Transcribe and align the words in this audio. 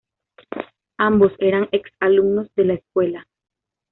Ambos 0.97 1.31
eran 1.37 1.69
ex-alumnos 1.71 2.49
de 2.55 2.65
la 2.65 2.73
escuela. 2.73 3.27